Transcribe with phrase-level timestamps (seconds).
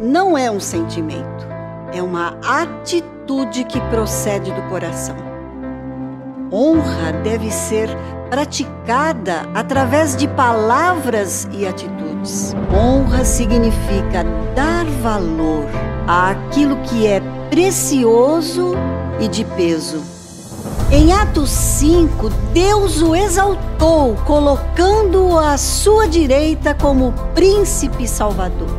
[0.00, 1.46] não é um sentimento,
[1.92, 5.16] é uma atitude que procede do coração.
[6.52, 7.88] Honra deve ser
[8.30, 12.54] praticada através de palavras e atitudes.
[12.72, 14.24] Honra significa
[14.54, 15.64] dar valor
[16.06, 17.20] àquilo que é
[17.50, 18.74] precioso
[19.20, 20.02] e de peso.
[20.90, 28.77] Em Atos 5, Deus o exaltou, colocando-o à sua direita como príncipe salvador.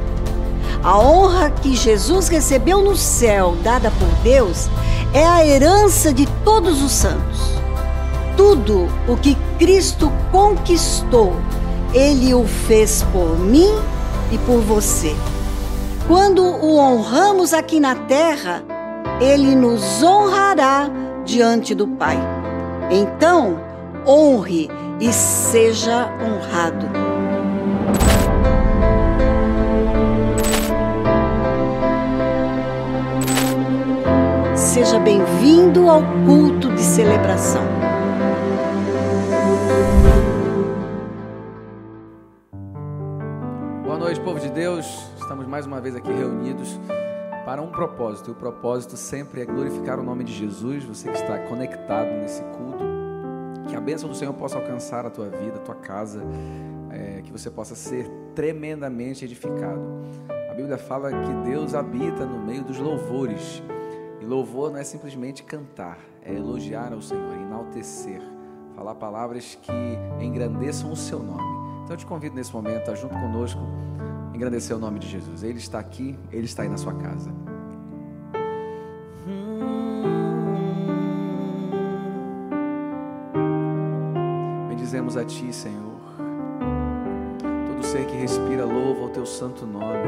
[0.81, 4.69] A honra que Jesus recebeu no céu, dada por Deus,
[5.13, 7.59] é a herança de todos os santos.
[8.37, 11.35] Tudo o que Cristo conquistou,
[11.93, 13.69] Ele o fez por mim
[14.31, 15.13] e por você.
[16.07, 18.63] Quando o honramos aqui na terra,
[19.19, 20.89] Ele nos honrará
[21.25, 22.17] diante do Pai.
[22.89, 23.59] Então,
[24.07, 24.69] honre
[25.01, 27.08] e seja honrado.
[34.79, 37.65] Seja bem-vindo ao culto de celebração.
[43.83, 44.85] Boa noite, povo de Deus.
[45.19, 46.79] Estamos mais uma vez aqui reunidos
[47.43, 48.29] para um propósito.
[48.29, 50.85] E o propósito sempre é glorificar o nome de Jesus.
[50.85, 52.85] Você que está conectado nesse culto,
[53.67, 56.23] que a bênção do Senhor possa alcançar a tua vida, a tua casa,
[56.89, 59.81] é, que você possa ser tremendamente edificado.
[60.49, 63.61] A Bíblia fala que Deus habita no meio dos louvores.
[64.29, 68.21] Louvor não é simplesmente cantar, é elogiar ao Senhor, enaltecer,
[68.75, 69.71] falar palavras que
[70.23, 71.81] engrandeçam o seu nome.
[71.83, 73.59] Então eu te convido nesse momento a junto conosco
[74.31, 75.41] engrandecer o nome de Jesus.
[75.41, 77.31] Ele está aqui, ele está aí na sua casa.
[84.69, 85.99] Bendizemos a ti, Senhor.
[87.65, 90.07] Todo ser que respira louva o teu santo nome.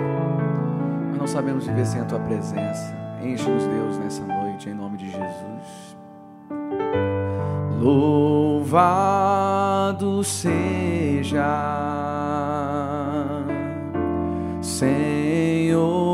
[1.09, 3.00] Nós não sabemos viver sem a tua presença.
[3.23, 5.95] Enche-nos, Deus, nessa noite, em nome de Jesus.
[7.79, 9.03] Louvado
[10.23, 11.45] seja,
[14.61, 16.10] Senhor,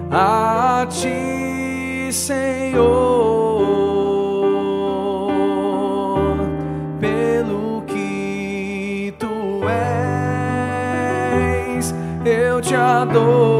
[0.09, 2.87] a ti, Senhor,
[6.99, 9.61] pelo que tu
[11.77, 11.93] és,
[12.25, 13.58] eu te adorarei.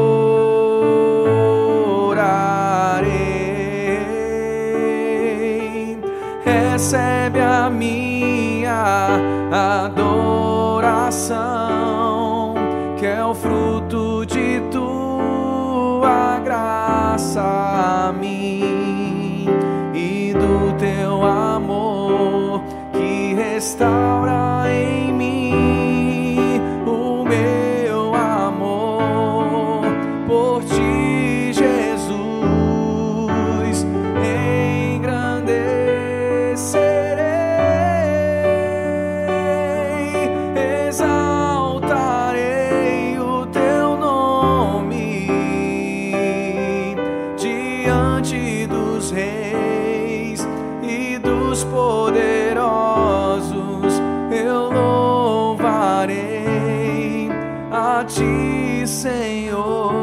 [11.10, 12.54] Adoração,
[12.96, 19.46] que é o fruto de tua graça a mim
[19.92, 21.49] e do teu amor
[58.04, 59.99] ti, Senhor.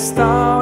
[0.00, 0.59] Restaura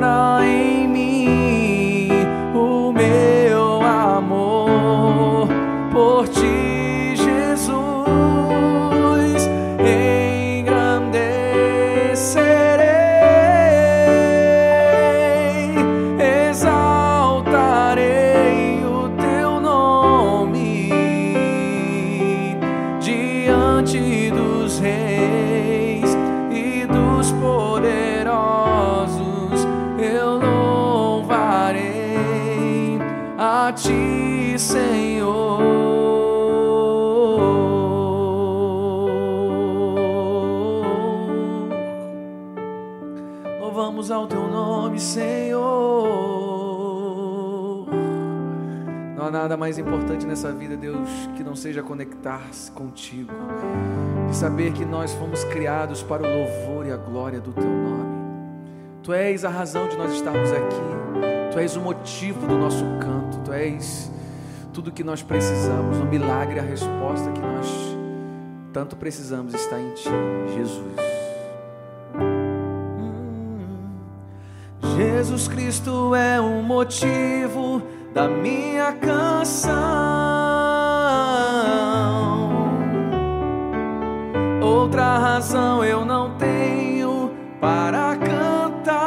[49.68, 51.06] mais importante nessa vida, Deus,
[51.36, 53.30] que não seja conectar-se contigo
[54.30, 58.08] e saber que nós fomos criados para o louvor e a glória do teu nome.
[59.02, 63.40] Tu és a razão de nós estarmos aqui, tu és o motivo do nosso canto,
[63.44, 64.10] tu és
[64.72, 67.66] tudo que nós precisamos, o milagre, a resposta que nós
[68.72, 70.08] tanto precisamos está em ti,
[70.56, 70.96] Jesus.
[74.96, 77.82] Jesus Cristo é o motivo
[78.18, 79.72] da minha canção.
[84.60, 87.30] Outra razão eu não tenho
[87.60, 88.98] para cantar.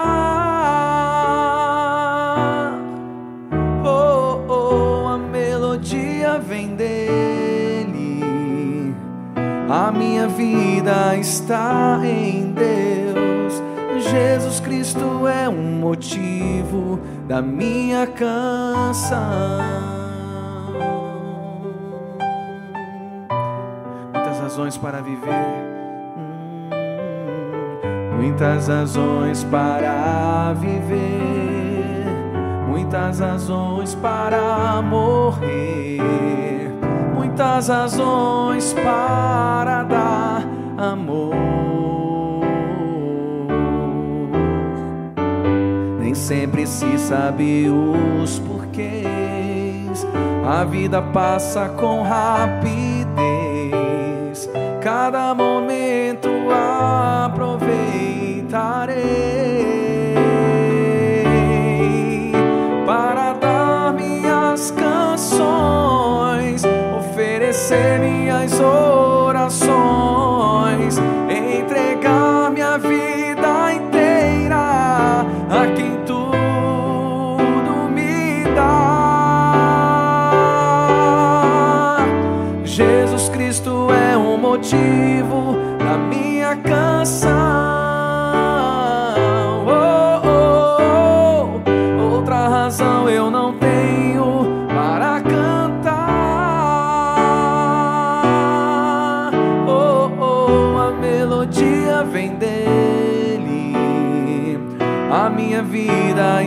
[3.83, 8.23] Oh, oh, a melodia vem dele.
[9.69, 13.10] A minha vida está em Deus.
[14.11, 16.99] Jesus Cristo é um motivo
[17.29, 19.61] da minha canção.
[24.13, 25.29] Muitas razões para viver.
[26.17, 26.69] Hum,
[28.17, 32.05] Muitas razões para viver.
[32.67, 36.01] Muitas razões para morrer.
[37.15, 40.00] Muitas razões para dar
[46.31, 49.03] sempre se sabe os porquês.
[50.47, 53.19] A vida passa com rapidez.
[54.81, 55.80] Cada momento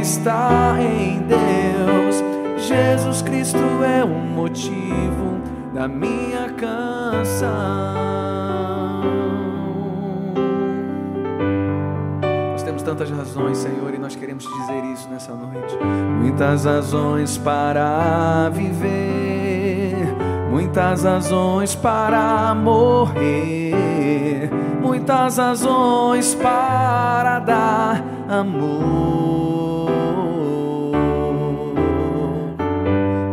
[0.04, 2.22] está em Deus.
[2.58, 5.40] Jesus Cristo é o motivo
[5.72, 7.54] da minha canção.
[12.52, 15.74] Nós temos tantas razões, Senhor, e nós queremos te dizer isso nessa noite.
[16.20, 20.14] Muitas razões para viver,
[20.50, 24.50] muitas razões para morrer,
[24.82, 29.90] muitas razões para dar amor.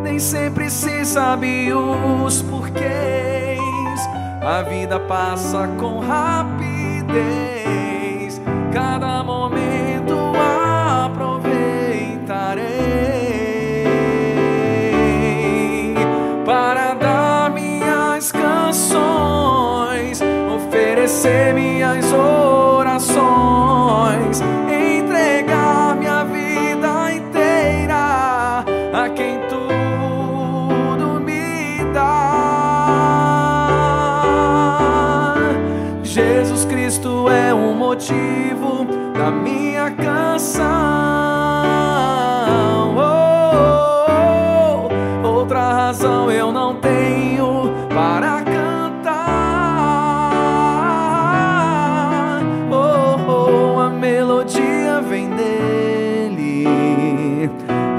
[0.03, 3.61] Nem sempre se sabe os porquês.
[4.41, 7.21] A vida passa com rapidez.
[8.73, 10.15] Cada momento
[11.05, 12.71] aproveitarei
[16.45, 20.21] para dar minhas canções,
[20.55, 23.21] oferecer minhas orações,
[38.01, 40.65] motivo da minha canção.
[42.97, 44.89] Oh, oh,
[45.23, 45.27] oh.
[45.27, 49.21] Outra razão eu não tenho para cantar.
[52.71, 56.67] Oh, oh, a melodia vem dele.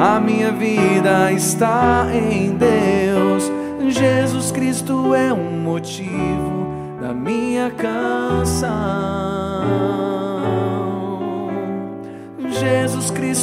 [0.00, 3.52] A minha vida está em Deus.
[3.88, 6.66] Jesus Cristo é um motivo
[7.00, 9.62] da minha canção.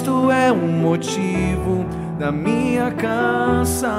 [0.10, 1.86] Cristo é um motivo
[2.18, 3.90] da minha canção.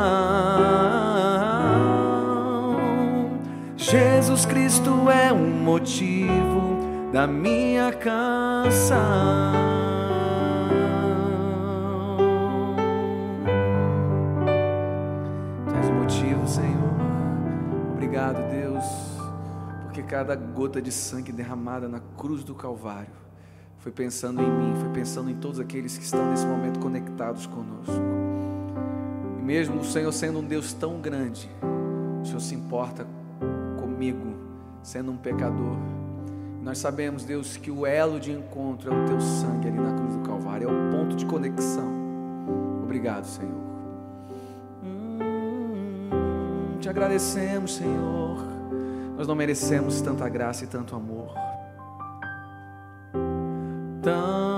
[3.77, 9.71] Jesus Cristo é um motivo da minha canção.
[20.09, 23.30] cada gota de sangue derramada na cruz do Calvário
[23.81, 27.93] foi pensando em mim, foi pensando em todos aqueles que estão nesse momento conectados conosco.
[29.39, 31.51] E mesmo o Senhor sendo um Deus tão grande,
[32.23, 33.07] o Senhor se importa
[33.79, 34.35] comigo,
[34.83, 35.77] sendo um pecador.
[36.63, 40.13] Nós sabemos, Deus, que o elo de encontro é o teu sangue ali na cruz
[40.15, 41.91] do Calvário, é o ponto de conexão.
[42.83, 43.61] Obrigado, Senhor.
[44.85, 45.19] Hum,
[46.79, 48.61] te agradecemos, Senhor
[49.21, 51.35] nós não merecemos tanta graça e tanto amor.
[54.03, 54.50] Tão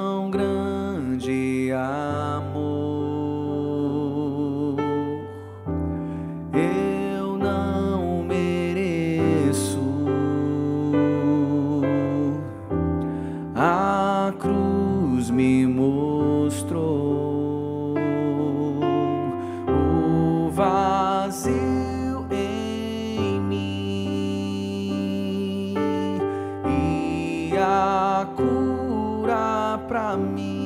[30.17, 30.62] de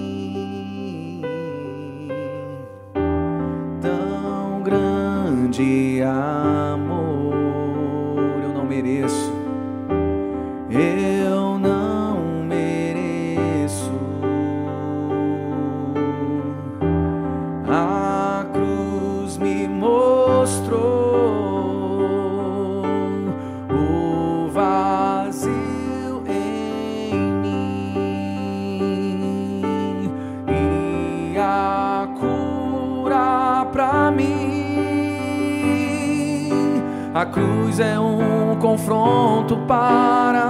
[37.26, 40.45] cruz é um confronto para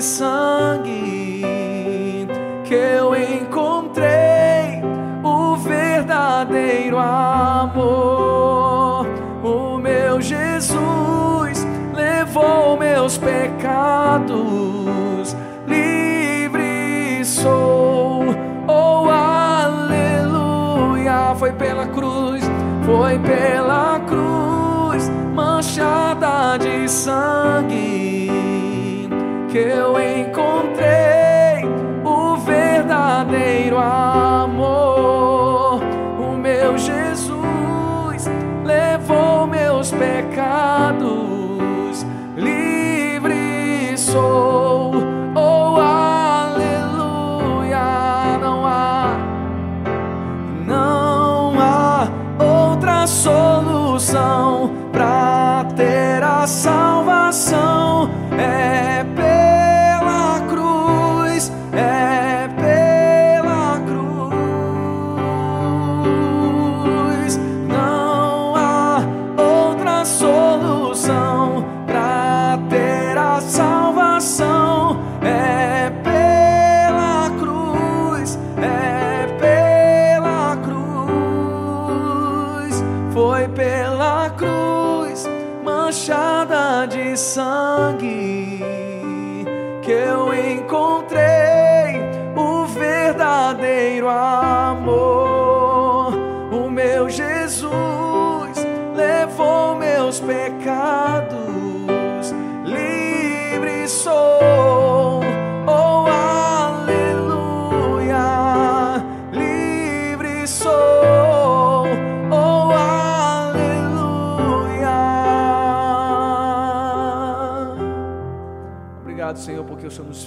[0.00, 1.44] sangue
[2.64, 4.82] que eu encontrei
[5.22, 8.26] o verdadeiro amor.
[9.42, 14.36] O meu Jesus levou meus pecados,
[15.66, 18.24] livre sou.
[18.66, 20.54] Oh, aleluia!
[21.36, 22.42] Foi pela cruz,
[22.84, 27.89] foi pela cruz, manchada de sangue
[29.50, 31.64] que eu encontrei
[32.04, 34.19] o verdadeiro amor.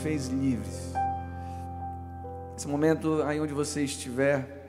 [0.04, 0.92] Fez livres.
[2.52, 4.66] Nesse momento, aí onde você estiver,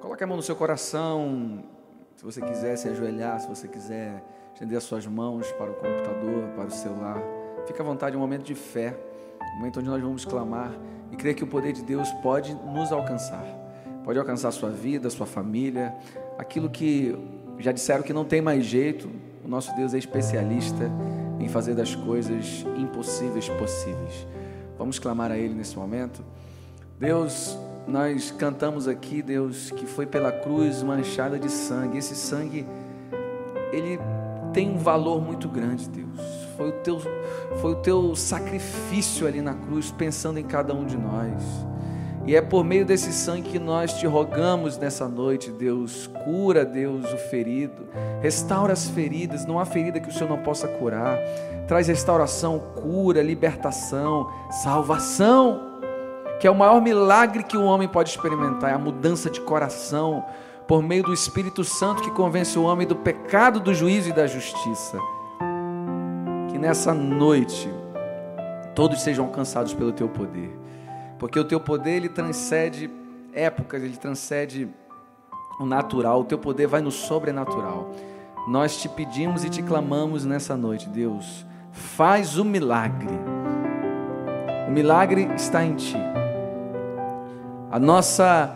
[0.00, 1.64] coloque a mão no seu coração.
[2.14, 4.22] Se você quiser se ajoelhar, se você quiser
[4.54, 7.20] estender as suas mãos para o computador, para o celular,
[7.66, 8.96] fique à vontade, um momento de fé.
[9.56, 10.72] momento onde nós vamos clamar
[11.10, 13.44] e crer que o poder de Deus pode nos alcançar.
[14.04, 15.92] Pode alcançar a sua vida, a sua família,
[16.38, 17.12] aquilo que
[17.58, 19.10] já disseram que não tem mais jeito.
[19.44, 20.88] O nosso Deus é especialista
[21.38, 24.26] em fazer das coisas impossíveis possíveis.
[24.76, 26.22] Vamos clamar a Ele nesse momento.
[26.98, 31.98] Deus, nós cantamos aqui, Deus, que foi pela cruz manchada de sangue.
[31.98, 32.66] Esse sangue,
[33.72, 33.98] ele
[34.52, 36.20] tem um valor muito grande, Deus.
[36.56, 37.00] Foi o teu,
[37.60, 41.42] foi o teu sacrifício ali na cruz, pensando em cada um de nós.
[42.26, 46.06] E é por meio desse sangue que nós te rogamos nessa noite, Deus.
[46.24, 47.86] Cura, Deus, o ferido.
[48.20, 49.46] Restaura as feridas.
[49.46, 51.18] Não há ferida que o Senhor não possa curar.
[51.66, 54.30] Traz restauração, cura, libertação,
[54.62, 55.78] salvação.
[56.38, 60.24] Que é o maior milagre que o homem pode experimentar é a mudança de coração
[60.68, 64.26] por meio do Espírito Santo que convence o homem do pecado, do juízo e da
[64.26, 64.98] justiça.
[66.50, 67.72] Que nessa noite
[68.74, 70.67] todos sejam alcançados pelo teu poder
[71.18, 72.90] porque o teu poder ele transcende
[73.32, 74.68] épocas, ele transcende
[75.58, 77.90] o natural, o teu poder vai no sobrenatural.
[78.46, 83.18] Nós te pedimos e te clamamos nessa noite, Deus, faz o milagre.
[84.68, 85.96] O milagre está em ti.
[87.70, 88.54] A nossa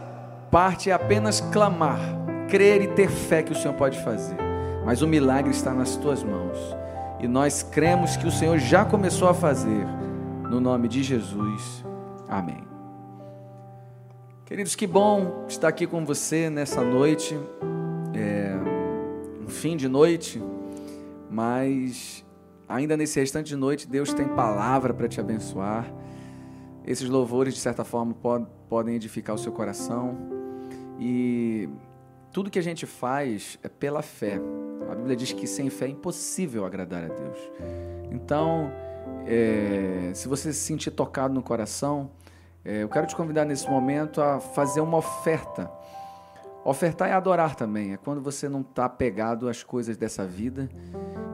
[0.50, 1.99] parte é apenas clamar,
[2.49, 4.37] crer e ter fé que o Senhor pode fazer.
[4.85, 6.59] Mas o milagre está nas tuas mãos.
[7.21, 9.87] E nós cremos que o Senhor já começou a fazer.
[10.50, 11.85] No nome de Jesus.
[12.32, 12.64] Amém.
[14.46, 17.38] Queridos, que bom estar aqui com você nessa noite,
[18.14, 18.54] é,
[19.44, 20.42] um fim de noite,
[21.30, 22.24] mas
[22.66, 25.92] ainda nesse restante de noite, Deus tem palavra para te abençoar.
[26.86, 30.16] Esses louvores, de certa forma, pod, podem edificar o seu coração
[30.99, 31.68] e
[32.32, 34.40] tudo que a gente faz é pela fé.
[34.90, 37.38] A Bíblia diz que sem fé é impossível agradar a Deus.
[38.10, 38.73] Então,
[39.26, 42.10] é, se você se sentir tocado no coração,
[42.65, 45.71] é, eu quero te convidar nesse momento a fazer uma oferta.
[46.65, 50.69] Ofertar é adorar também, é quando você não está pegado às coisas dessa vida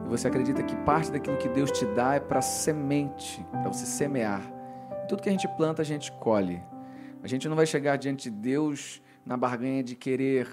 [0.05, 3.85] e você acredita que parte daquilo que Deus te dá é para semente, para você
[3.85, 4.41] semear.
[5.07, 6.61] Tudo que a gente planta, a gente colhe.
[7.21, 10.47] A gente não vai chegar diante de Deus na barganha de querer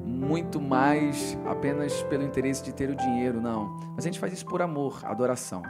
[0.00, 3.76] muito mais apenas pelo interesse de ter o dinheiro, não.
[3.94, 5.62] Mas a gente faz isso por amor, adoração.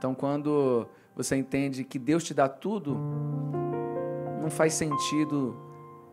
[0.00, 2.98] Então, quando você entende que Deus te dá tudo,
[4.40, 5.54] não faz sentido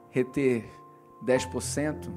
[0.09, 0.65] reter
[1.25, 2.09] 10%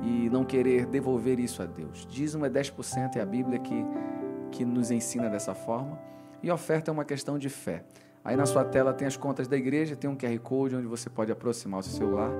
[0.00, 2.06] e não querer devolver isso a Deus.
[2.08, 3.84] Dízimo é 10%, é a Bíblia que,
[4.52, 5.98] que nos ensina dessa forma.
[6.40, 7.82] E oferta é uma questão de fé.
[8.24, 11.10] Aí na sua tela tem as contas da igreja, tem um QR Code onde você
[11.10, 12.30] pode aproximar o seu celular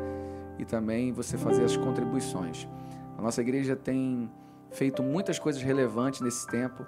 [0.57, 2.69] e também você fazer as contribuições.
[3.19, 4.31] A nossa igreja tem
[4.71, 6.87] feito muitas coisas relevantes nesse tempo.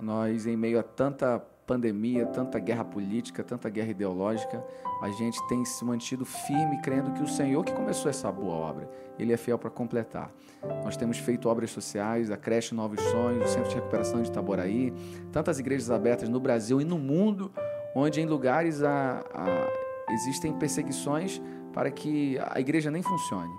[0.00, 4.64] Nós, em meio a tanta pandemia, tanta guerra política, tanta guerra ideológica,
[5.02, 8.88] a gente tem se mantido firme, crendo que o Senhor que começou essa boa obra,
[9.18, 10.30] Ele é fiel para completar.
[10.84, 14.92] Nós temos feito obras sociais, a creche Novos Sonhos, o Centro de Recuperação de Itaboraí,
[15.32, 17.50] tantas igrejas abertas no Brasil e no mundo,
[17.94, 23.54] onde em lugares há, há, existem perseguições para que a igreja nem funcione.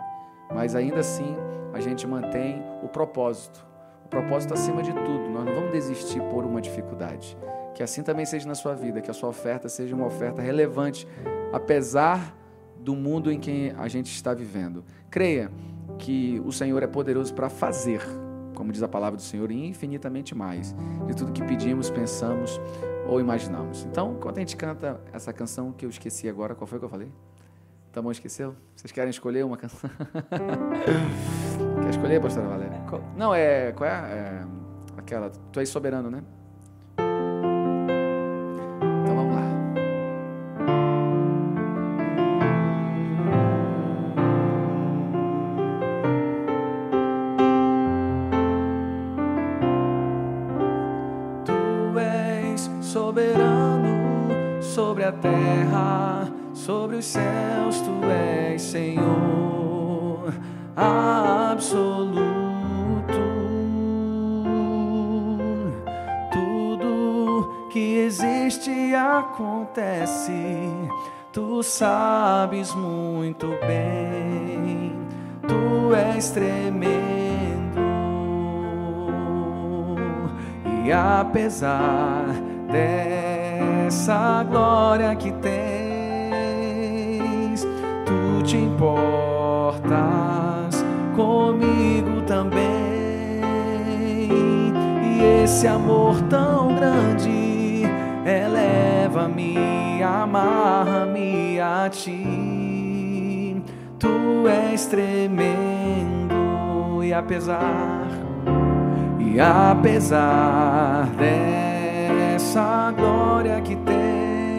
[0.54, 1.36] Mas ainda assim,
[1.73, 3.65] a gente mantém o propósito.
[4.08, 5.30] O propósito acima de tudo.
[5.30, 7.38] Nós não vamos desistir por uma dificuldade.
[7.76, 11.06] Que assim também seja na sua vida, que a sua oferta seja uma oferta relevante,
[11.52, 12.34] apesar
[12.80, 14.86] do mundo em que a gente está vivendo.
[15.12, 15.52] Creia
[16.00, 18.02] que o Senhor é poderoso para fazer,
[18.56, 20.74] como diz a palavra do Senhor, infinitamente mais
[21.06, 22.62] de tudo que pedimos, pensamos
[23.10, 23.86] ou imaginamos.
[23.91, 26.89] Então, quando a gente canta essa canção que eu esqueci agora, qual foi que eu
[26.89, 27.12] falei?
[27.91, 28.56] Tá bom, esqueceu?
[28.74, 29.89] Vocês querem escolher uma canção?
[31.82, 32.82] Quer escolher, pastora Valéria?
[33.16, 33.72] Não, é.
[33.74, 33.94] Qual é?
[33.94, 34.44] é
[34.98, 35.32] aquela.
[35.52, 36.22] Tu és soberano, né?
[55.08, 59.66] a terra, sobre os céus tu és Senhor
[60.78, 62.18] absoluto.
[66.32, 70.32] Tudo que existe acontece,
[71.34, 74.96] tu sabes muito bem,
[75.48, 76.98] tu és tremendo.
[80.86, 82.26] E apesar
[82.72, 83.38] dessa
[83.88, 85.56] essa glória que tens,
[88.06, 90.66] tu te importas
[91.17, 92.62] comigo também.
[95.03, 97.82] E esse amor tão grande
[98.23, 99.58] eleva-me,
[100.03, 103.63] amarra-me a ti.
[103.97, 106.36] Tu és tremendo
[107.03, 108.08] e apesar,
[109.19, 114.53] e apesar dessa glória que tens,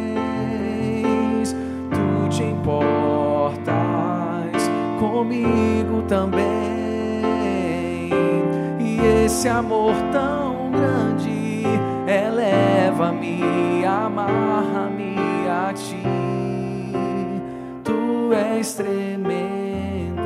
[1.92, 4.07] tu te importas
[4.98, 6.42] comigo também.
[8.80, 11.62] E esse amor tão grande
[12.06, 15.16] eleva-me, amarra-me
[15.48, 16.02] a ti.
[17.84, 20.22] Tu és tremendo.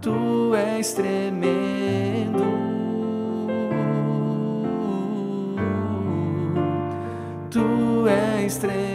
[0.00, 2.44] Tu és tremendo.
[7.50, 8.89] Tu és tremendo.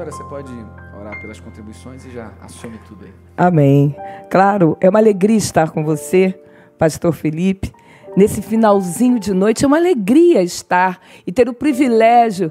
[0.00, 0.52] Pastora, você pode
[0.98, 3.12] orar pelas contribuições e já assume tudo aí.
[3.36, 3.94] Amém.
[4.30, 6.40] Claro, é uma alegria estar com você,
[6.78, 7.70] Pastor Felipe.
[8.16, 12.50] Nesse finalzinho de noite, é uma alegria estar e ter o privilégio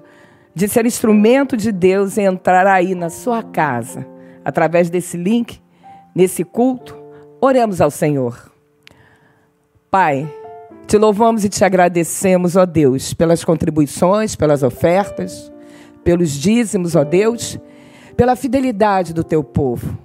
[0.54, 4.06] de ser instrumento de Deus e entrar aí na sua casa,
[4.46, 5.60] através desse link,
[6.14, 6.96] nesse culto.
[7.42, 8.52] Oremos ao Senhor.
[9.90, 10.32] Pai,
[10.86, 15.52] te louvamos e te agradecemos, ó Deus, pelas contribuições, pelas ofertas
[16.10, 17.60] pelos dízimos, ó Deus,
[18.18, 19.96] pela fidelidade do teu povo.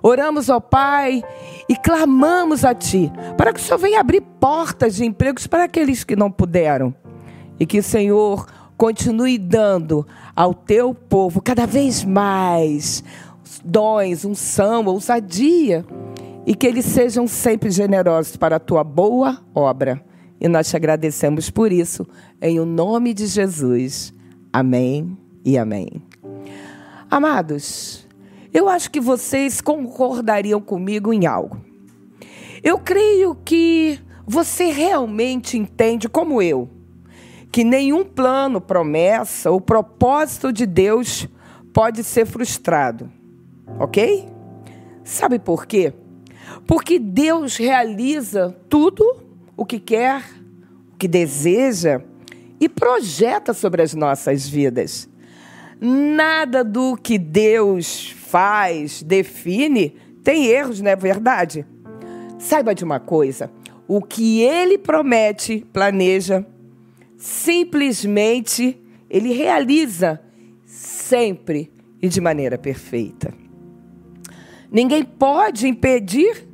[0.00, 1.20] Oramos, ó Pai,
[1.68, 6.04] e clamamos a Ti, para que o Senhor venha abrir portas de empregos para aqueles
[6.04, 6.94] que não puderam.
[7.58, 13.02] E que o Senhor continue dando ao teu povo cada vez mais
[13.64, 15.84] dons, unção, ousadia,
[16.46, 20.00] e que eles sejam sempre generosos para a tua boa obra.
[20.40, 22.06] E nós te agradecemos por isso,
[22.40, 24.14] em o nome de Jesus.
[24.52, 26.02] Amém e amém.
[27.10, 28.06] Amados,
[28.52, 31.60] eu acho que vocês concordariam comigo em algo.
[32.62, 36.68] Eu creio que você realmente entende, como eu,
[37.50, 41.26] que nenhum plano, promessa ou propósito de Deus
[41.72, 43.10] pode ser frustrado.
[43.78, 44.28] Ok?
[45.04, 45.94] Sabe por quê?
[46.66, 49.04] Porque Deus realiza tudo
[49.56, 50.22] o que quer,
[50.92, 52.02] o que deseja
[52.60, 55.08] e projeta sobre as nossas vidas.
[55.80, 61.64] Nada do que Deus faz, define, tem erros, não é verdade?
[62.38, 63.50] Saiba de uma coisa:
[63.86, 66.44] o que ele promete, planeja,
[67.16, 70.20] simplesmente ele realiza
[70.64, 73.32] sempre e de maneira perfeita.
[74.70, 76.46] Ninguém pode impedir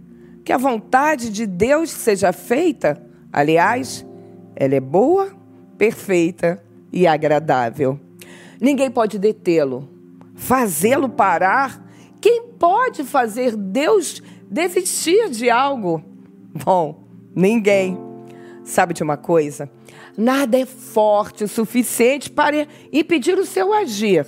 [0.45, 3.03] que a vontade de Deus seja feita.
[3.33, 4.07] Aliás,
[4.55, 5.35] ela é boa,
[5.77, 7.99] perfeita e agradável.
[8.64, 9.87] Ninguém pode detê-lo,
[10.35, 11.87] fazê-lo parar.
[12.18, 16.03] Quem pode fazer Deus desistir de algo?
[16.64, 17.05] Bom,
[17.37, 17.98] ninguém.
[18.64, 19.68] Sabe de uma coisa?
[20.16, 24.27] Nada é forte o suficiente para impedir o seu agir,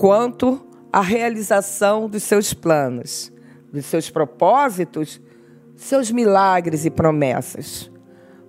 [0.00, 0.60] quanto
[0.92, 3.32] à realização dos seus planos,
[3.72, 5.20] dos seus propósitos,
[5.76, 7.88] seus milagres e promessas.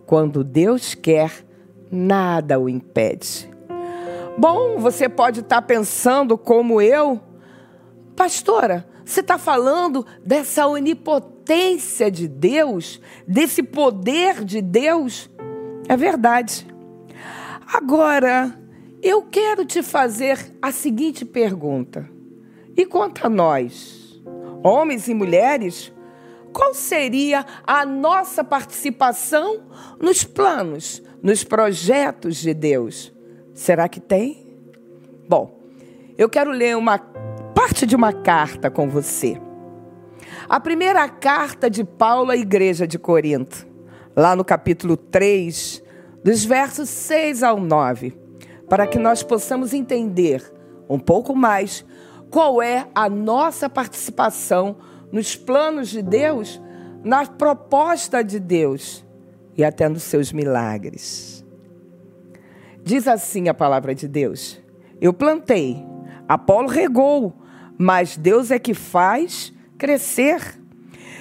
[0.08, 1.46] Quando Deus quer,
[1.92, 3.53] nada o impede.
[4.36, 7.22] Bom, você pode estar pensando como eu,
[8.16, 15.30] pastora, você está falando dessa onipotência de Deus, desse poder de Deus?
[15.88, 16.66] É verdade.
[17.72, 18.60] Agora,
[19.04, 22.10] eu quero te fazer a seguinte pergunta.
[22.76, 24.20] E quanto a nós,
[24.64, 25.94] homens e mulheres,
[26.52, 29.64] qual seria a nossa participação
[30.00, 33.14] nos planos, nos projetos de Deus?
[33.54, 34.58] Será que tem?
[35.30, 35.60] Bom,
[36.18, 39.40] eu quero ler uma parte de uma carta com você.
[40.50, 43.68] A primeira carta de Paulo à igreja de Corinto,
[44.16, 45.84] lá no capítulo 3,
[46.24, 48.18] dos versos 6 ao 9,
[48.68, 50.52] para que nós possamos entender
[50.90, 51.86] um pouco mais
[52.32, 54.78] qual é a nossa participação
[55.12, 56.60] nos planos de Deus,
[57.04, 59.06] na proposta de Deus
[59.56, 61.33] e até nos seus milagres.
[62.84, 64.60] Diz assim a palavra de Deus:
[65.00, 65.84] Eu plantei,
[66.28, 67.34] Apolo regou,
[67.78, 70.60] mas Deus é que faz crescer.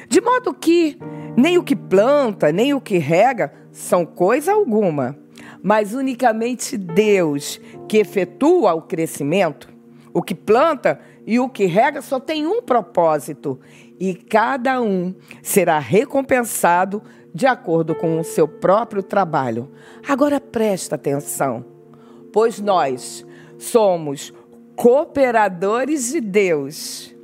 [0.09, 0.99] De modo que
[1.37, 5.17] nem o que planta, nem o que rega são coisa alguma,
[5.63, 9.69] mas unicamente Deus que efetua o crescimento.
[10.13, 13.59] O que planta e o que rega só tem um propósito,
[13.99, 17.03] e cada um será recompensado
[17.35, 19.71] de acordo com o seu próprio trabalho.
[20.07, 21.65] Agora presta atenção,
[22.33, 23.25] pois nós
[23.59, 24.33] somos
[24.77, 27.15] cooperadores de Deus.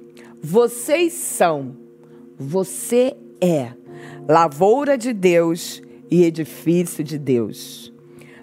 [0.41, 1.77] Vocês são,
[2.37, 3.73] você é
[4.29, 7.93] lavoura de Deus e edifício de Deus.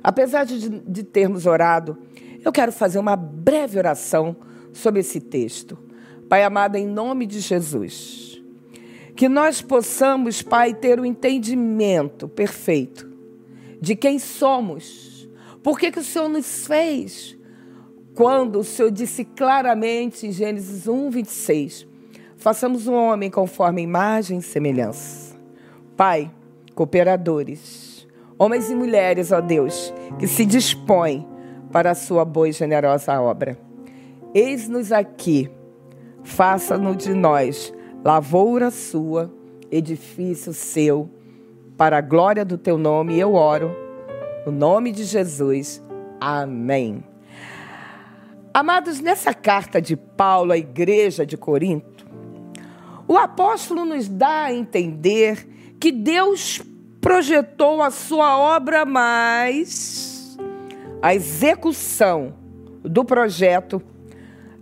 [0.04, 1.98] Apesar de, de termos orado,
[2.44, 4.36] eu quero fazer uma breve oração
[4.72, 5.78] sobre esse texto.
[6.30, 8.35] Pai amado, em nome de Jesus,
[9.16, 13.10] que nós possamos, Pai, ter o entendimento perfeito
[13.80, 15.30] de quem somos,
[15.64, 17.38] por que, que o Senhor nos fez,
[18.14, 21.88] quando o Senhor disse claramente em Gênesis 1, 26,
[22.38, 25.36] façamos um homem conforme imagem e semelhança.
[25.98, 26.32] Pai,
[26.74, 31.28] cooperadores, homens e mulheres, ó Deus, que se dispõem
[31.72, 33.58] para a sua boa e generosa obra.
[34.34, 35.50] Eis-nos aqui,
[36.24, 37.74] faça-no de nós
[38.06, 39.34] lavoura sua,
[39.72, 41.10] edifício seu,
[41.76, 43.76] para a glória do teu nome, eu oro,
[44.46, 45.82] no nome de Jesus.
[46.22, 47.04] Amém.
[48.54, 52.06] Amados, nessa carta de Paulo à igreja de Corinto,
[53.08, 56.62] o apóstolo nos dá a entender que Deus
[57.02, 60.38] projetou a sua obra, mas
[61.02, 62.36] a execução
[62.84, 63.82] do projeto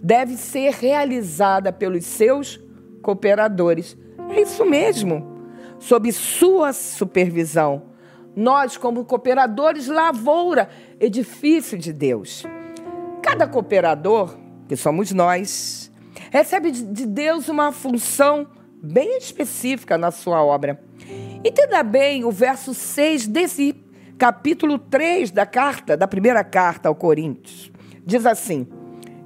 [0.01, 2.62] deve ser realizada pelos seus
[3.03, 3.95] cooperadores.
[4.29, 5.45] É isso mesmo,
[5.77, 7.83] sob sua supervisão.
[8.35, 10.67] Nós, como cooperadores, lavoura,
[10.99, 12.43] edifício de Deus.
[13.21, 14.35] Cada cooperador,
[14.67, 15.91] que somos nós,
[16.31, 18.47] recebe de Deus uma função
[18.81, 20.81] bem específica na sua obra.
[21.45, 23.75] Entenda bem o verso 6 desse
[24.17, 27.71] capítulo 3 da carta, da primeira carta ao Coríntios.
[28.05, 28.67] Diz assim: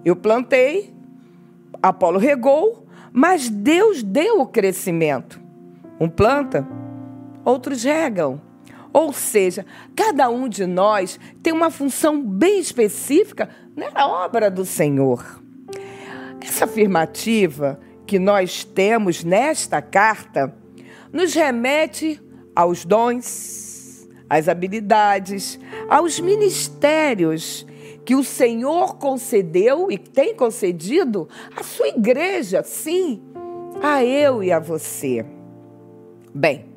[0.03, 0.93] Eu plantei,
[1.81, 2.86] Apolo regou,
[3.17, 5.41] mas Deus deu o crescimento.
[5.99, 6.67] Um planta,
[7.43, 8.39] outros regam.
[8.93, 15.41] Ou seja, cada um de nós tem uma função bem específica na obra do Senhor.
[16.39, 20.55] Essa afirmativa que nós temos nesta carta
[21.11, 22.21] nos remete
[22.55, 27.65] aos dons, às habilidades, aos ministérios
[28.07, 33.21] que o Senhor concedeu e tem concedido à sua igreja, sim,
[33.83, 35.25] a eu e a você.
[36.33, 36.67] Bem,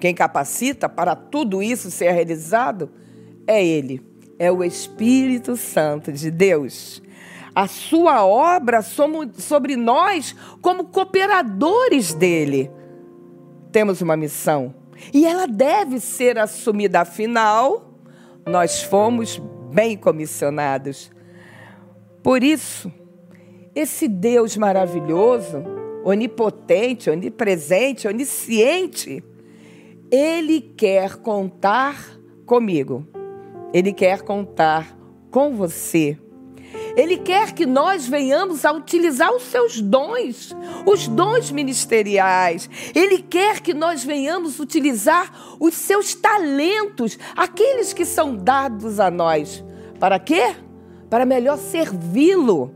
[0.00, 2.90] quem capacita para tudo isso ser realizado
[3.46, 4.02] é Ele,
[4.36, 7.00] é o Espírito Santo de Deus.
[7.54, 12.68] A sua obra sobre nós como cooperadores dele.
[13.70, 14.74] Temos uma missão
[15.12, 17.92] e ela deve ser assumida, afinal,
[18.44, 19.40] nós fomos
[19.74, 21.10] bem comissionados.
[22.22, 22.90] Por isso,
[23.74, 25.64] esse Deus maravilhoso,
[26.04, 29.22] onipotente, onipresente, onisciente,
[30.12, 33.04] ele quer contar comigo.
[33.72, 34.96] Ele quer contar
[35.28, 36.16] com você.
[36.96, 40.54] Ele quer que nós venhamos a utilizar os seus dons,
[40.86, 42.70] os dons ministeriais.
[42.94, 49.64] Ele quer que nós venhamos utilizar os seus talentos, aqueles que são dados a nós.
[49.98, 50.54] Para quê?
[51.10, 52.74] Para melhor servi-lo.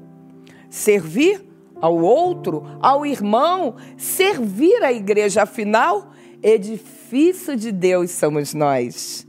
[0.69, 1.47] Servir
[1.81, 5.43] ao outro, ao irmão, servir a igreja.
[5.43, 9.27] Afinal, edifício de Deus somos nós.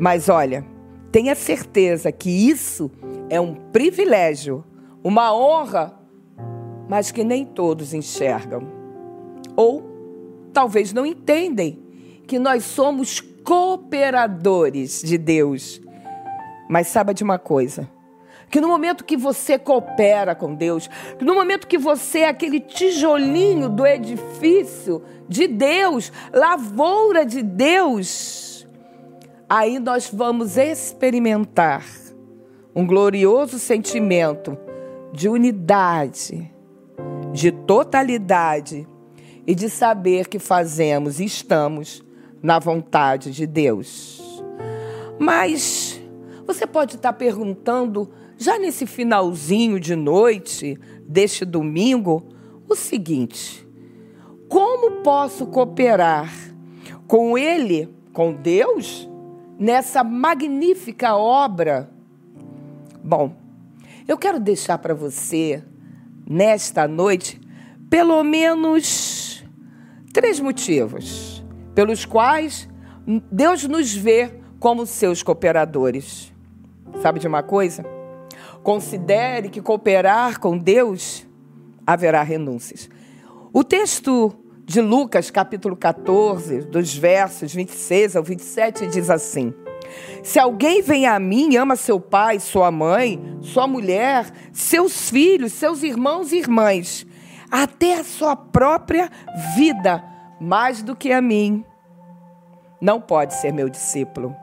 [0.00, 0.64] Mas olha,
[1.12, 2.90] tenha certeza que isso
[3.28, 4.64] é um privilégio,
[5.02, 5.98] uma honra,
[6.88, 8.66] mas que nem todos enxergam.
[9.56, 9.82] Ou
[10.52, 11.82] talvez não entendem
[12.26, 15.80] que nós somos cooperadores de Deus.
[16.68, 17.88] Mas saiba de uma coisa:
[18.50, 20.88] que no momento que você coopera com Deus,
[21.20, 28.66] no momento que você é aquele tijolinho do edifício de Deus, lavoura de Deus,
[29.48, 32.03] aí nós vamos experimentar
[32.74, 34.58] um glorioso sentimento
[35.12, 36.52] de unidade,
[37.32, 38.86] de totalidade
[39.46, 42.04] e de saber que fazemos e estamos
[42.42, 44.42] na vontade de Deus.
[45.18, 46.02] Mas
[46.44, 52.26] você pode estar perguntando, já nesse finalzinho de noite deste domingo,
[52.68, 53.66] o seguinte:
[54.48, 56.32] como posso cooperar
[57.06, 59.08] com Ele, com Deus,
[59.58, 61.93] nessa magnífica obra
[63.06, 63.36] Bom,
[64.08, 65.62] eu quero deixar para você,
[66.26, 67.38] nesta noite,
[67.90, 69.44] pelo menos
[70.10, 72.66] três motivos pelos quais
[73.30, 76.32] Deus nos vê como seus cooperadores.
[77.02, 77.84] Sabe de uma coisa?
[78.62, 81.26] Considere que cooperar com Deus
[81.86, 82.88] haverá renúncias.
[83.52, 89.52] O texto de Lucas, capítulo 14, dos versos 26 ao 27, diz assim:
[90.22, 95.52] se alguém vem a mim e ama seu pai, sua mãe, sua mulher, seus filhos,
[95.52, 97.06] seus irmãos e irmãs,
[97.50, 99.10] até a sua própria
[99.54, 100.02] vida,
[100.40, 101.64] mais do que a mim,
[102.80, 104.34] não pode ser meu discípulo.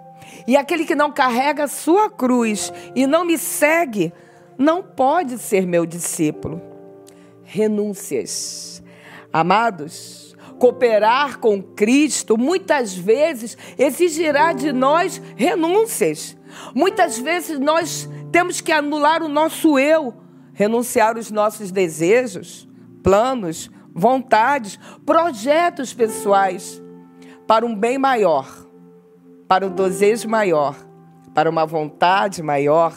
[0.47, 4.13] E aquele que não carrega a sua cruz e não me segue,
[4.57, 6.61] não pode ser meu discípulo.
[7.43, 8.83] Renúncias.
[9.33, 10.20] Amados,
[10.61, 16.37] cooperar com Cristo muitas vezes exigirá de nós renúncias.
[16.75, 20.13] Muitas vezes nós temos que anular o nosso eu,
[20.53, 22.69] renunciar os nossos desejos,
[23.01, 26.79] planos, vontades, projetos pessoais
[27.47, 28.47] para um bem maior,
[29.47, 30.75] para um desejo maior,
[31.33, 32.93] para uma vontade maior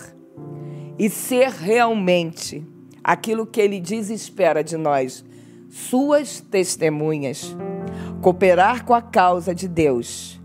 [0.98, 2.62] e ser realmente
[3.03, 5.24] aquilo que ele diz e espera de nós,
[5.74, 7.56] suas testemunhas.
[8.22, 10.40] Cooperar com a causa de Deus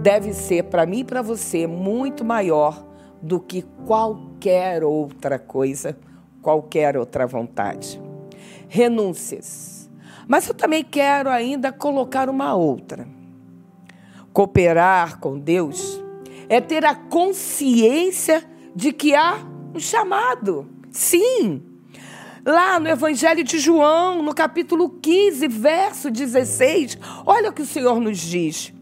[0.00, 2.84] deve ser para mim e para você muito maior
[3.22, 5.96] do que qualquer outra coisa,
[6.42, 8.02] qualquer outra vontade.
[8.68, 9.88] Renúncias.
[10.26, 13.06] Mas eu também quero ainda colocar uma outra.
[14.32, 16.02] Cooperar com Deus
[16.48, 18.44] é ter a consciência
[18.74, 19.38] de que há
[19.72, 20.68] um chamado.
[20.90, 21.67] Sim.
[22.44, 28.00] Lá no Evangelho de João, no capítulo 15, verso 16, olha o que o Senhor
[28.00, 28.72] nos diz.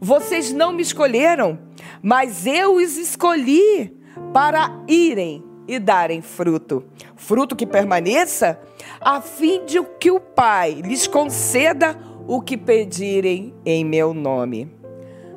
[0.00, 1.58] Vocês não me escolheram,
[2.02, 3.92] mas eu os escolhi
[4.32, 6.84] para irem e darem fruto.
[7.16, 8.60] Fruto que permaneça,
[9.00, 14.72] a fim de que o Pai lhes conceda o que pedirem em meu nome.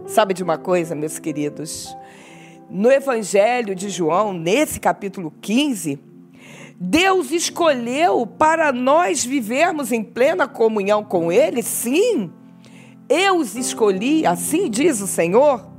[0.05, 1.95] Sabe de uma coisa, meus queridos?
[2.69, 6.12] No Evangelho de João, nesse capítulo 15,
[6.79, 12.31] Deus escolheu para nós vivermos em plena comunhão com Ele, sim.
[13.07, 15.69] Eu os escolhi, assim diz o Senhor.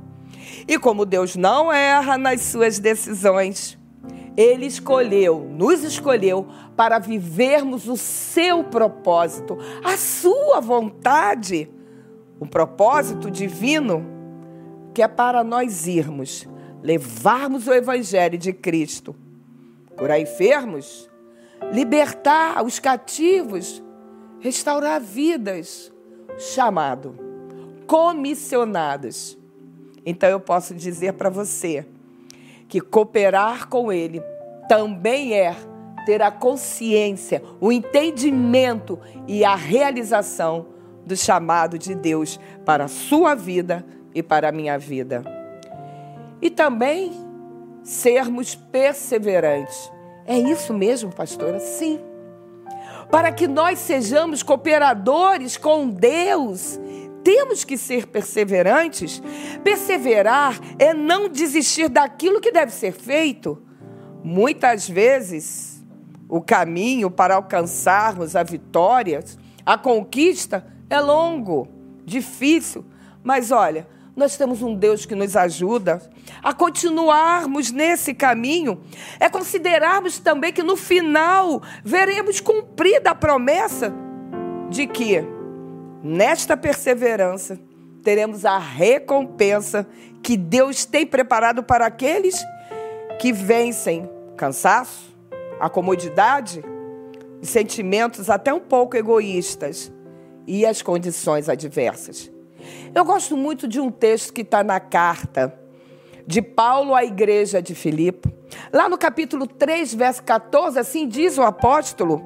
[0.67, 3.77] E como Deus não erra nas suas decisões,
[4.35, 11.69] Ele escolheu, nos escolheu para vivermos o seu propósito, a sua vontade,
[12.39, 14.05] um propósito divino
[14.93, 16.47] que é para nós irmos,
[16.81, 19.15] levarmos o Evangelho de Cristo,
[19.97, 21.09] curar enfermos,
[21.71, 23.83] libertar os cativos,
[24.39, 25.91] restaurar vidas,
[26.37, 27.17] chamado,
[27.87, 29.37] comissionados.
[30.05, 31.85] Então eu posso dizer para você
[32.67, 34.21] que cooperar com Ele
[34.67, 35.55] também é
[36.05, 40.67] ter a consciência, o entendimento e a realização
[41.05, 45.23] do chamado de Deus para a sua vida e para a minha vida.
[46.41, 47.11] E também
[47.85, 49.89] sermos perseverantes.
[50.25, 51.61] É isso mesmo, pastora?
[51.61, 52.01] Sim
[53.09, 56.79] para que nós sejamos cooperadores com Deus,
[57.23, 59.21] temos que ser perseverantes.
[59.63, 63.61] Perseverar é não desistir daquilo que deve ser feito.
[64.23, 65.83] Muitas vezes,
[66.27, 69.23] o caminho para alcançarmos a vitória,
[69.65, 71.67] a conquista, é longo,
[72.03, 72.85] difícil.
[73.23, 76.01] Mas olha, nós temos um Deus que nos ajuda
[76.41, 78.81] a continuarmos nesse caminho.
[79.19, 83.93] É considerarmos também que no final veremos cumprida a promessa
[84.69, 85.21] de que
[86.01, 87.59] nesta perseverança
[88.03, 89.85] teremos a recompensa
[90.23, 92.41] que Deus tem preparado para aqueles
[93.19, 95.15] que vencem cansaço,
[95.59, 96.63] a comodidade,
[97.41, 99.91] os sentimentos até um pouco egoístas
[100.47, 102.34] e as condições adversas.
[102.93, 105.57] Eu gosto muito de um texto que está na carta
[106.25, 108.33] de Paulo à igreja de Filipe.
[108.71, 112.23] Lá no capítulo 3, verso 14, assim diz o apóstolo: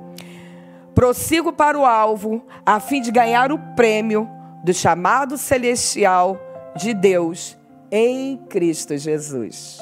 [0.94, 4.30] Prossigo para o alvo, a fim de ganhar o prêmio
[4.64, 6.38] do chamado celestial
[6.76, 7.58] de Deus
[7.92, 9.80] em Cristo Jesus.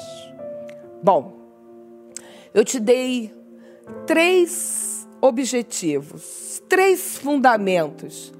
[1.02, 1.38] Bom,
[2.54, 3.32] eu te dei
[4.06, 8.32] três objetivos, três fundamentos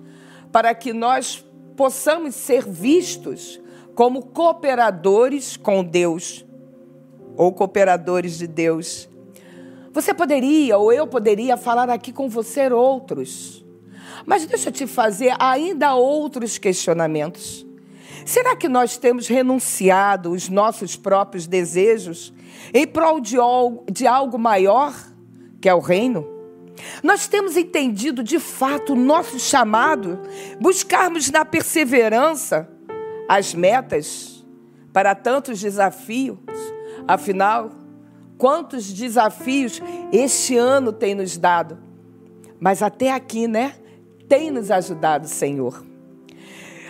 [0.53, 1.45] para que nós
[1.79, 3.61] possamos ser vistos
[3.95, 6.45] como cooperadores com Deus
[7.37, 9.09] ou cooperadores de Deus.
[9.93, 13.65] Você poderia, ou eu poderia, falar aqui com você outros.
[14.27, 17.65] Mas deixa eu te fazer ainda outros questionamentos.
[18.27, 22.35] Será que nós temos renunciado os nossos próprios desejos
[22.75, 24.93] em prol de algo maior,
[25.61, 26.38] que é o reino?
[27.03, 30.21] Nós temos entendido de fato o nosso chamado,
[30.61, 32.69] buscarmos na perseverança
[33.29, 34.45] as metas
[34.93, 36.39] para tantos desafios.
[37.07, 37.71] Afinal,
[38.37, 39.81] quantos desafios
[40.13, 41.79] este ano tem nos dado?
[42.61, 43.75] Mas até aqui, né?
[44.29, 45.85] Tem nos ajudado, Senhor.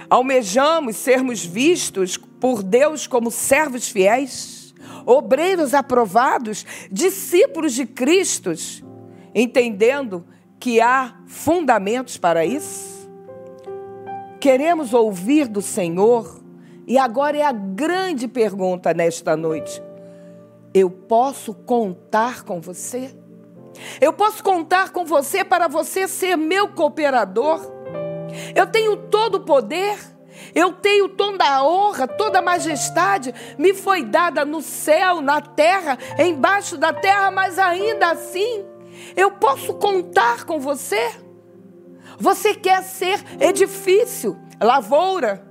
[0.08, 4.74] Almejamos sermos vistos por Deus como servos fiéis,
[5.04, 8.52] obreiros aprovados, discípulos de Cristo
[9.40, 10.24] entendendo
[10.58, 13.08] que há fundamentos para isso?
[14.40, 16.42] Queremos ouvir do Senhor?
[16.86, 19.82] E agora é a grande pergunta nesta noite.
[20.74, 23.14] Eu posso contar com você?
[24.00, 27.60] Eu posso contar com você para você ser meu cooperador?
[28.54, 29.98] Eu tenho todo o poder?
[30.54, 35.98] Eu tenho toda a honra, toda a majestade me foi dada no céu, na terra,
[36.18, 38.64] embaixo da terra, mas ainda assim
[39.16, 41.10] eu posso contar com você?
[42.18, 45.46] Você quer ser edifício, lavoura?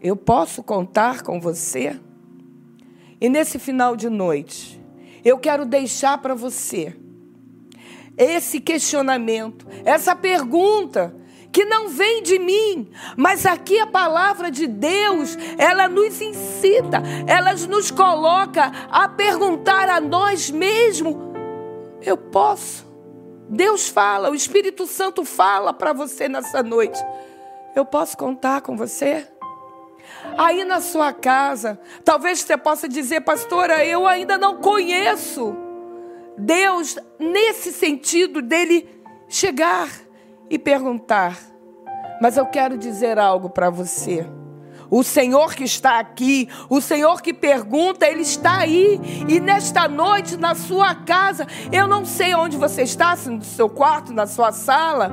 [0.00, 1.98] Eu posso contar com você?
[3.20, 4.80] E nesse final de noite,
[5.24, 6.94] eu quero deixar para você
[8.16, 11.14] esse questionamento, essa pergunta
[11.52, 17.54] que não vem de mim, mas aqui a palavra de Deus, ela nos incita, ela
[17.54, 21.16] nos coloca a perguntar a nós mesmos:
[22.06, 22.86] eu posso?
[23.48, 26.98] Deus fala, o Espírito Santo fala para você nessa noite.
[27.74, 29.26] Eu posso contar com você?
[30.38, 35.54] Aí na sua casa, talvez você possa dizer, pastora, eu ainda não conheço
[36.38, 38.88] Deus nesse sentido dele
[39.28, 39.88] chegar
[40.50, 41.38] e perguntar.
[42.20, 44.26] Mas eu quero dizer algo para você.
[44.90, 49.00] O Senhor que está aqui, o Senhor que pergunta, Ele está aí.
[49.28, 53.68] E nesta noite, na sua casa, eu não sei onde você está, se no seu
[53.68, 55.10] quarto, na sua sala,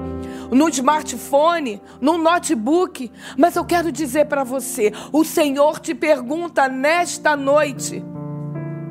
[0.51, 7.35] no smartphone, no notebook, mas eu quero dizer para você: o Senhor te pergunta nesta
[7.35, 8.03] noite.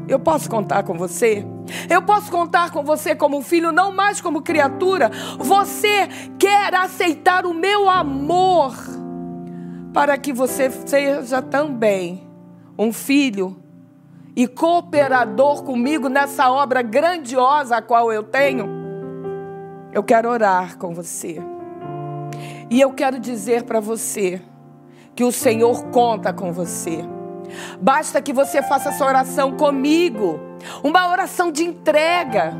[0.08, 1.46] Eu posso contar com você?
[1.88, 5.10] Eu posso contar com você como filho, não mais como criatura.
[5.38, 6.08] Você
[6.38, 8.74] quer aceitar o meu amor
[9.92, 12.26] para que você seja também
[12.78, 13.56] um filho
[14.34, 18.66] e cooperador comigo nessa obra grandiosa a qual eu tenho?
[19.92, 21.38] Eu quero orar com você.
[22.70, 24.40] E eu quero dizer para você
[25.14, 27.04] que o Senhor conta com você.
[27.78, 30.40] Basta que você faça essa oração comigo,
[30.82, 32.54] uma oração de entrega,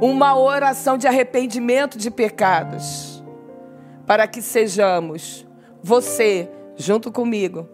[0.00, 3.20] uma oração de arrependimento de pecados,
[4.06, 5.44] para que sejamos
[5.82, 7.68] você junto comigo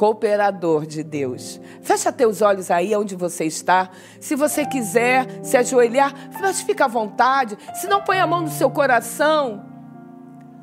[0.00, 1.60] cooperador de Deus.
[1.82, 3.90] Fecha teus olhos aí onde você está.
[4.18, 7.58] Se você quiser se ajoelhar, mas fica à vontade.
[7.74, 9.62] Se não, põe a mão no seu coração.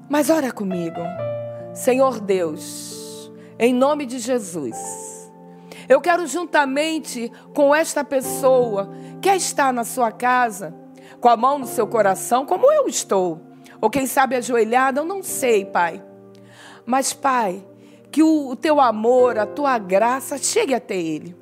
[0.10, 1.00] Mas ora comigo.
[1.72, 4.76] Senhor Deus, em nome de Jesus,
[5.88, 8.90] eu quero juntamente com esta pessoa
[9.22, 10.74] que está na sua casa,
[11.22, 13.40] com a mão no seu coração, como eu estou,
[13.80, 16.04] ou quem sabe ajoelhada, eu não sei, Pai.
[16.88, 17.62] Mas, Pai,
[18.10, 21.36] que o, o teu amor, a tua graça chegue até ele.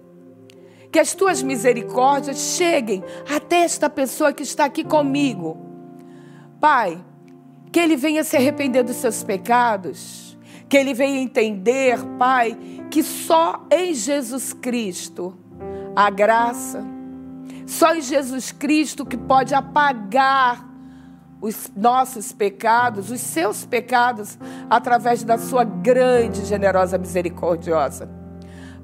[0.92, 5.56] Que as tuas misericórdias cheguem até esta pessoa que está aqui comigo.
[6.60, 7.00] Pai,
[7.72, 10.36] que ele venha se arrepender dos seus pecados,
[10.68, 12.58] que ele venha entender, Pai,
[12.90, 15.38] que só em Jesus Cristo
[15.96, 16.84] a graça,
[17.68, 20.75] só em Jesus Cristo que pode apagar
[21.46, 24.36] os nossos pecados, os seus pecados,
[24.68, 28.10] através da sua grande, generosa, misericordiosa.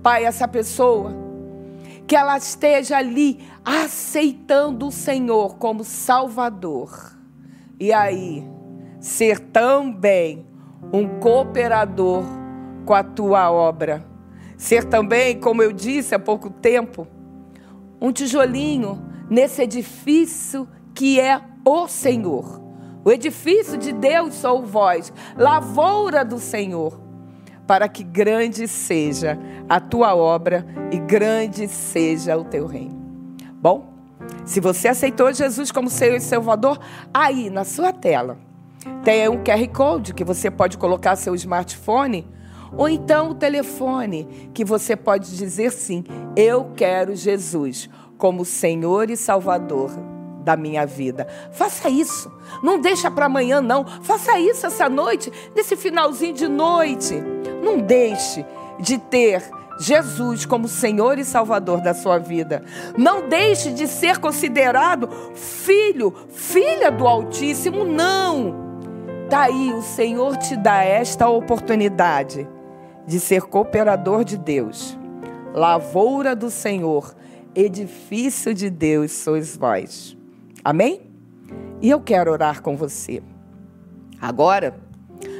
[0.03, 1.11] Pai, essa pessoa,
[2.05, 7.17] que ela esteja ali aceitando o Senhor como Salvador.
[7.79, 8.47] E aí,
[8.99, 10.45] ser também
[10.93, 12.23] um cooperador
[12.85, 14.05] com a tua obra.
[14.55, 17.07] Ser também, como eu disse há pouco tempo,
[17.99, 22.61] um tijolinho nesse edifício que é o Senhor.
[23.03, 26.99] O edifício de Deus sou vós, lavoura do Senhor,
[27.65, 33.01] para que grande seja a tua obra e grande seja o teu reino.
[33.53, 33.91] Bom,
[34.45, 36.79] se você aceitou Jesus como Senhor e Salvador,
[37.13, 38.37] aí na sua tela
[39.03, 42.27] tem um QR Code que você pode colocar seu smartphone
[42.77, 46.03] ou então o telefone que você pode dizer sim,
[46.35, 50.10] eu quero Jesus como Senhor e Salvador
[50.41, 51.27] da minha vida.
[51.51, 52.31] Faça isso.
[52.61, 53.85] Não deixa para amanhã não.
[53.85, 57.15] Faça isso essa noite, nesse finalzinho de noite.
[57.63, 58.45] Não deixe
[58.79, 59.43] de ter
[59.79, 62.63] Jesus como Senhor e Salvador da sua vida.
[62.97, 68.71] Não deixe de ser considerado filho, filha do Altíssimo, não.
[69.29, 72.47] Daí o Senhor te dá esta oportunidade
[73.07, 74.97] de ser cooperador de Deus,
[75.53, 77.15] lavoura do Senhor,
[77.55, 80.17] edifício de Deus sois vós.
[80.63, 81.01] Amém?
[81.81, 83.23] E eu quero orar com você.
[84.19, 84.79] Agora,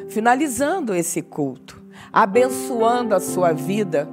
[0.10, 4.10] finalizando esse culto, abençoando a sua vida,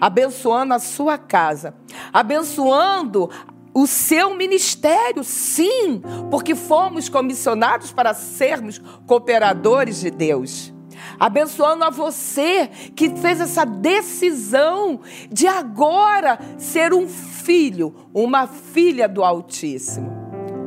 [0.00, 1.74] abençoando a sua casa,
[2.12, 3.28] abençoando
[3.74, 10.72] o seu ministério, sim, porque fomos comissionados para sermos cooperadores de Deus.
[11.18, 15.00] Abençoando a você que fez essa decisão
[15.30, 20.21] de agora ser um filho, uma filha do Altíssimo.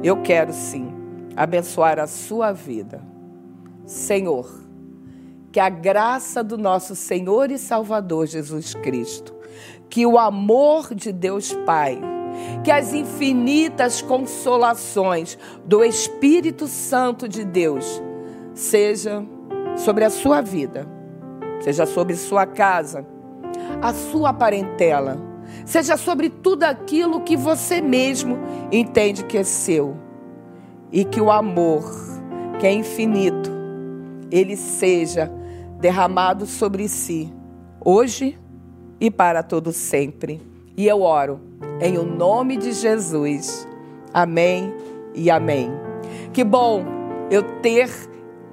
[0.05, 0.87] Eu quero sim
[1.35, 3.01] abençoar a sua vida.
[3.87, 4.47] Senhor,
[5.51, 9.33] que a graça do nosso Senhor e Salvador Jesus Cristo,
[9.89, 11.99] que o amor de Deus Pai,
[12.63, 17.99] que as infinitas consolações do Espírito Santo de Deus
[18.53, 19.25] seja
[19.75, 20.87] sobre a sua vida,
[21.61, 23.03] seja sobre sua casa,
[23.81, 25.17] a sua parentela,
[25.65, 28.37] seja sobre tudo aquilo que você mesmo
[28.71, 29.97] entende que é seu.
[30.91, 31.83] E que o amor,
[32.59, 33.51] que é infinito,
[34.31, 35.29] ele seja
[35.79, 37.33] derramado sobre si,
[37.83, 38.39] hoje
[38.99, 40.39] e para todo sempre.
[40.77, 41.41] E eu oro
[41.81, 43.67] em o nome de Jesus.
[44.13, 44.73] Amém
[45.13, 45.71] e amém.
[46.31, 46.85] Que bom
[47.29, 47.89] eu ter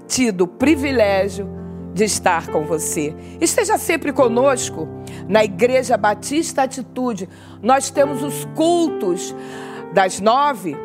[0.07, 1.49] tido o privilégio
[1.95, 3.15] de estar com você.
[3.41, 4.89] Esteja sempre conosco
[5.29, 7.29] na Igreja Batista Atitude.
[7.63, 9.35] Nós temos os cultos
[9.93, 10.77] das nove,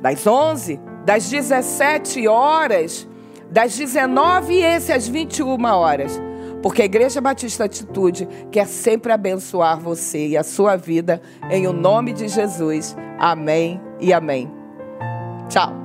[0.00, 3.08] das onze, das dezessete horas,
[3.50, 6.20] das dezenove e esse às vinte e uma horas.
[6.62, 11.72] Porque a Igreja Batista Atitude quer sempre abençoar você e a sua vida em o
[11.72, 12.94] nome de Jesus.
[13.18, 14.50] Amém e amém.
[15.48, 15.79] Tchau.